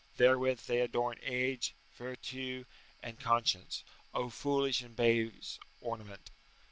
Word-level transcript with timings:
Therewith 0.17 0.61
they 0.65 0.77
adorne 0.81 1.19
age, 1.21 1.75
vertue, 1.95 2.65
and 3.03 3.19
conscience. 3.19 3.83
Oh 4.15 4.29
foolish 4.31 4.81
and 4.81 4.95
base 4.95 5.59
ornament!" 5.79 6.31